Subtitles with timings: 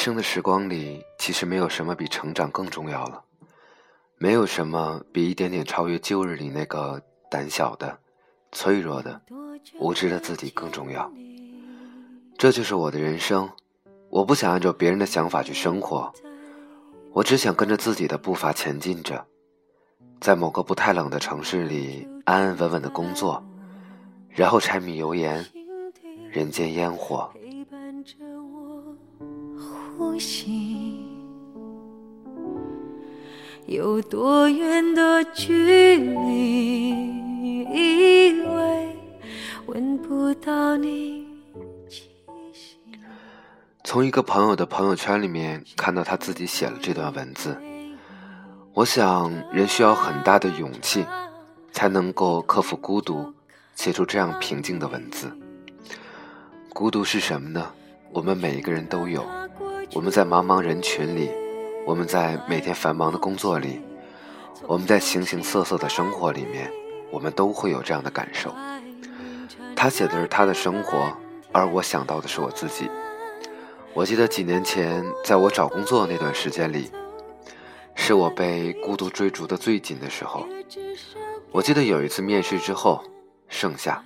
[0.00, 3.22] 生的时光里，其实没有什么比成长更重要了，
[4.16, 6.98] 没有什么比一点点超越旧日里那个
[7.30, 7.98] 胆小的、
[8.50, 9.20] 脆弱的、
[9.78, 11.12] 无知的自己更重要。
[12.38, 13.46] 这就是我的人生，
[14.08, 16.10] 我不想按照别人的想法去生活，
[17.12, 19.22] 我只想跟着自己的步伐前进着，
[20.18, 23.44] 在某个不太冷的城市里安安稳稳的工作，
[24.30, 25.44] 然后柴米油盐，
[26.30, 27.30] 人间烟火。
[30.00, 30.98] 呼吸，
[33.66, 36.88] 有多远的距离？
[37.70, 38.96] 以为
[39.66, 41.26] 闻不到你
[41.86, 42.08] 气
[42.50, 42.78] 息。
[43.84, 47.54] 从一个朋友的朋友圈里面看到他自己写了这段文字，
[48.72, 51.04] 我想人需要很大的勇气，
[51.72, 53.34] 才能够克服孤独，
[53.74, 55.30] 写出这样平静的文字。
[56.70, 57.70] 孤独是什么呢？
[58.10, 59.22] 我们每一个人都有。
[59.92, 61.30] 我们在茫茫人群里，
[61.84, 63.80] 我们在每天繁忙的工作里，
[64.68, 66.70] 我们在形形色色的生活里面，
[67.10, 68.54] 我们都会有这样的感受。
[69.74, 71.12] 他写的是他的生活，
[71.50, 72.88] 而我想到的是我自己。
[73.92, 76.88] 我记得几年前，在我找工作那段时间里，
[77.96, 80.46] 是我被孤独追逐的最紧的时候。
[81.50, 83.02] 我记得有一次面试之后，
[83.48, 84.04] 盛夏，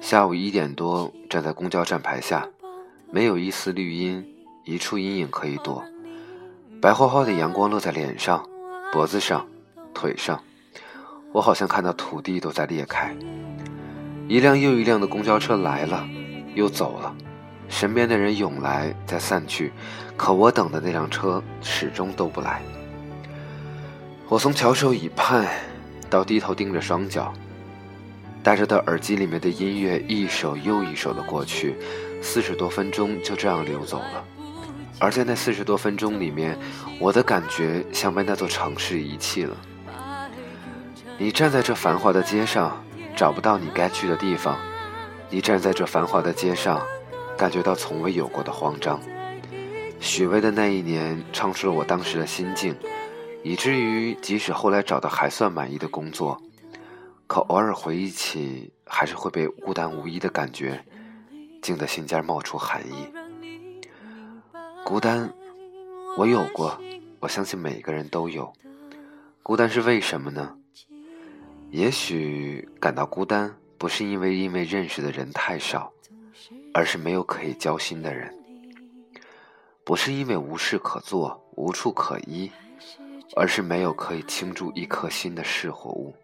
[0.00, 2.48] 下午一点多，站在公交站牌下，
[3.10, 4.24] 没有一丝绿荫。
[4.70, 5.82] 一处阴影可以躲，
[6.80, 8.48] 白花花的阳光落在脸上、
[8.92, 9.44] 脖子上、
[9.92, 10.40] 腿上，
[11.32, 13.12] 我好像看到土地都在裂开。
[14.28, 16.08] 一辆又一辆的公交车来了，
[16.54, 17.12] 又走了，
[17.68, 19.72] 身边的人涌来再散去，
[20.16, 22.62] 可我等的那辆车始终都不来。
[24.28, 25.48] 我从翘首以盼，
[26.08, 27.32] 到低头盯着双脚，
[28.40, 31.74] 戴着的耳机里面的音乐一首又一首的过去，
[32.22, 34.24] 四十多分钟就这样流走了。
[35.00, 36.58] 而在那四十多分钟里面，
[37.00, 39.56] 我的感觉像被那座城市遗弃了。
[41.18, 42.84] 你站在这繁华的街上，
[43.16, 44.56] 找不到你该去的地方；
[45.30, 46.80] 你站在这繁华的街上，
[47.36, 49.00] 感觉到从未有过的慌张。
[49.98, 52.76] 许巍的那一年，唱出了我当时的心境，
[53.42, 56.40] 以至于即使后来找到还算满意的工作，
[57.26, 60.84] 可偶尔回忆起，还是会被孤单无依的感觉，
[61.62, 63.19] 惊得心尖冒出寒意。
[64.84, 65.32] 孤单，
[66.16, 66.78] 我有过，
[67.20, 68.52] 我相信每个人都有。
[69.42, 70.56] 孤单是为什么呢？
[71.70, 75.92] 也许感到孤单，不是因为因为认识的人太少，
[76.74, 78.28] 而是没有可以交心的人；
[79.84, 82.50] 不是因为无事可做，无处可依，
[83.36, 86.14] 而是没有可以倾注一颗心的事或物。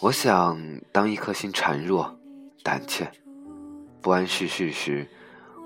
[0.00, 0.60] 我想，
[0.92, 2.18] 当一颗心孱弱、
[2.62, 3.10] 胆怯、
[4.02, 5.08] 不谙世事时，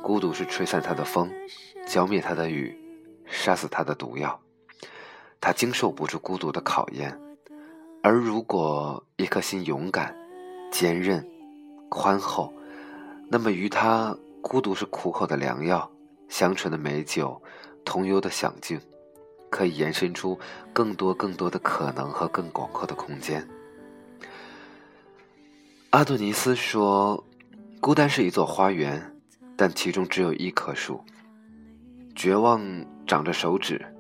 [0.03, 1.31] 孤独是吹散他的风，
[1.87, 2.77] 浇灭他的雨，
[3.27, 4.41] 杀死他的毒药。
[5.41, 7.19] 他经受不住孤独的考验。
[8.03, 10.17] 而如果一颗心勇敢、
[10.73, 11.27] 坚韧、
[11.89, 12.53] 宽厚，
[13.29, 15.91] 那么于他，孤独是苦口的良药，
[16.29, 17.41] 香醇的美酒，
[17.85, 18.81] 同幽的享境，
[19.51, 20.39] 可以延伸出
[20.73, 23.47] 更多更多的可能和更广阔的空间。
[25.91, 27.23] 阿多尼斯说
[27.81, 29.07] ：“孤单是一座花园。”
[29.61, 31.05] 但其中只有一棵树，
[32.17, 32.63] 绝望
[33.07, 33.95] 长着手指，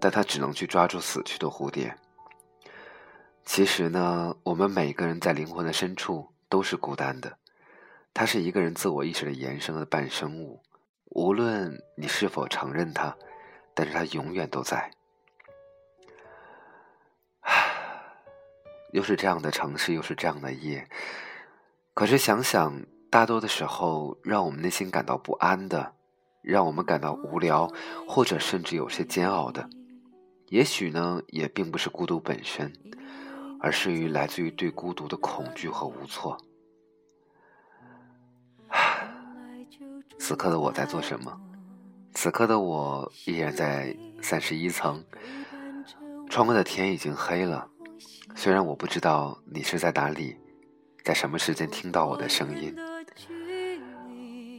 [0.00, 1.94] 但它只能去抓住死去的蝴蝶。
[3.44, 7.36] 其实呢，我们每个人在灵魂的深处都是孤单的，
[8.14, 10.62] 它是一个人自我意识的延伸的半生物，
[11.10, 13.14] 无论你是否承认它，
[13.74, 14.90] 但是它永远都在。
[18.92, 20.88] 又是这样的城市，又是这样的夜，
[21.92, 22.86] 可是想想。
[23.14, 25.92] 大多的时候，让我们内心感到不安的，
[26.42, 27.72] 让我们感到无聊，
[28.08, 29.70] 或者甚至有些煎熬的，
[30.48, 32.72] 也许呢，也并不是孤独本身，
[33.60, 36.36] 而是于来自于对孤独的恐惧和无措。
[40.18, 41.40] 此刻的我在做什么？
[42.14, 45.04] 此刻的我依然在三十一层，
[46.28, 47.68] 窗外的天已经黑了。
[48.34, 50.36] 虽然我不知道你是在哪里，
[51.04, 52.74] 在什么时间听到我的声音。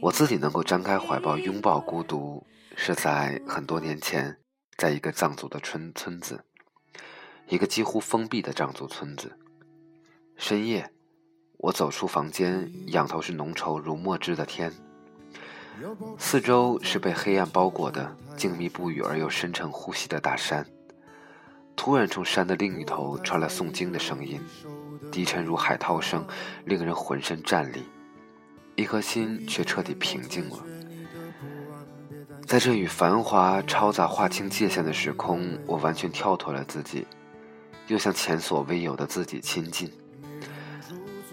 [0.00, 2.46] 我自己能够张开怀抱拥抱孤独，
[2.76, 4.38] 是在很多年前，
[4.76, 6.44] 在一个藏族的村村子，
[7.48, 9.38] 一个几乎封闭的藏族村子。
[10.36, 10.92] 深夜，
[11.58, 14.70] 我走出房间，仰头是浓稠如墨汁的天，
[16.18, 20.64] 四周是被黑暗包裹的静谧不语而又深沉呼吸的大山。
[21.74, 24.40] 突然，从山的另一头传来诵经的声音，
[25.10, 26.26] 低沉如海涛声，
[26.64, 27.82] 令人浑身战栗。
[28.76, 30.58] 一颗心却彻底平静了。
[32.46, 37.04] 在这与繁华嘈杂划清界限的时空，我完全跳脱了自己，
[37.88, 39.90] 又向前所未有的自己亲近。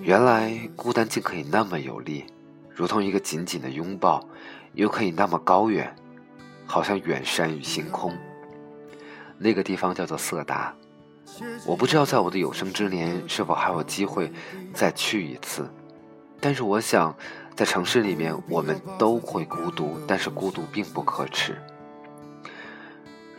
[0.02, 2.26] 原来孤单竟可以那么有力，
[2.74, 4.28] 如同一个紧紧的拥抱，
[4.74, 5.94] 又可以那么高远，
[6.66, 8.18] 好像远山与星空。
[9.38, 10.74] 那个地方叫做色达。
[11.66, 14.32] 我不知道在我的有生之年是否还有机会
[14.74, 15.70] 再去一次，
[16.44, 17.16] 但是我想，
[17.56, 21.56] 在城市里面我们都会孤独，但是孤独并不可耻。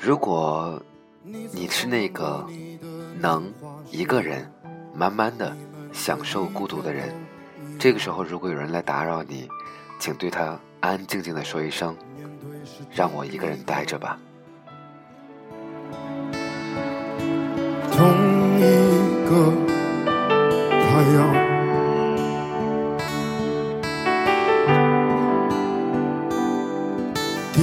[0.00, 0.82] 如果
[1.22, 2.46] 你是那个
[3.20, 3.52] 能
[3.90, 4.50] 一个人
[4.94, 5.54] 慢慢的
[5.92, 7.14] 享受孤独的人，
[7.78, 9.46] 这个时候如果有人来打扰你，
[9.98, 11.94] 请对他安安静静的说一声
[12.90, 14.18] ：“让我一个人待着吧。”
[17.92, 18.08] 同
[18.58, 18.62] 一
[19.28, 19.52] 个
[20.70, 21.53] 太阳，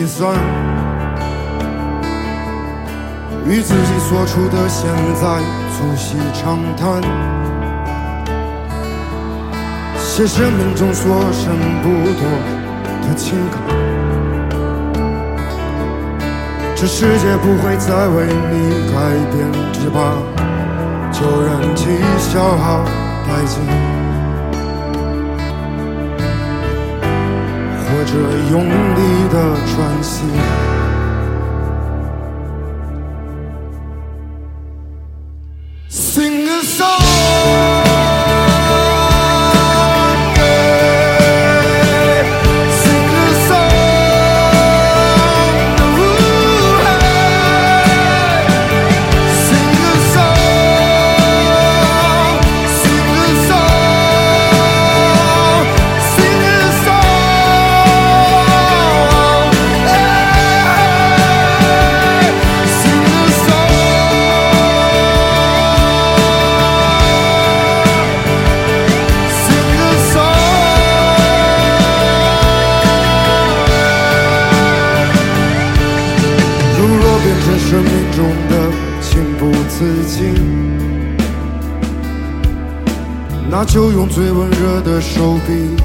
[0.02, 0.34] 第三，
[3.46, 5.38] 与自己所处的现在
[5.70, 7.04] 促膝长谈，
[10.00, 12.24] 写生命中所剩不多
[13.04, 13.62] 的情感。
[16.76, 18.54] 这世界不会再为你
[18.92, 18.96] 改
[19.30, 19.38] 变，
[19.72, 20.18] 只怕
[21.12, 22.84] 旧人气消耗
[23.28, 23.62] 殆尽，
[27.86, 28.12] 或者
[28.50, 29.02] 用力
[29.32, 30.71] 的喘息。
[83.54, 85.76] 那就用最温热的手臂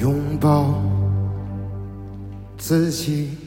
[0.00, 0.82] 拥抱
[2.58, 3.45] 自己。